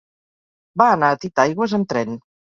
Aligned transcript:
Va 0.83 0.87
anar 0.95 1.11
a 1.11 1.19
Titaigües 1.25 1.77
amb 1.81 1.91
tren. 1.95 2.19